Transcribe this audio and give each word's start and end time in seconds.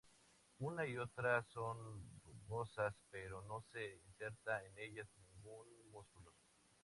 Una 0.57 0.87
y 0.87 0.97
otra 0.97 1.43
son 1.43 1.77
rugosas 2.25 2.95
pero 3.11 3.43
no 3.43 3.61
se 3.71 3.97
inserta 4.07 4.65
en 4.65 4.75
ellas 4.79 5.07
ningún 5.15 5.67
músculo. 5.91 6.33